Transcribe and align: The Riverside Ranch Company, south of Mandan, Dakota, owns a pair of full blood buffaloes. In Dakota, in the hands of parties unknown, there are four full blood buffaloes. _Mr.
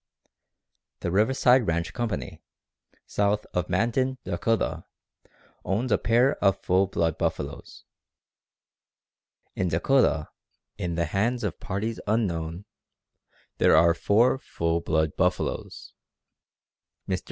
The 1.01 1.11
Riverside 1.11 1.67
Ranch 1.67 1.93
Company, 1.93 2.41
south 3.05 3.45
of 3.53 3.69
Mandan, 3.69 4.17
Dakota, 4.23 4.83
owns 5.63 5.91
a 5.91 5.99
pair 5.99 6.43
of 6.43 6.57
full 6.59 6.87
blood 6.87 7.19
buffaloes. 7.19 7.83
In 9.53 9.67
Dakota, 9.67 10.29
in 10.75 10.95
the 10.95 11.05
hands 11.05 11.43
of 11.43 11.59
parties 11.59 11.99
unknown, 12.07 12.65
there 13.59 13.77
are 13.77 13.93
four 13.93 14.39
full 14.39 14.81
blood 14.81 15.15
buffaloes. 15.15 15.93
_Mr. 17.07 17.19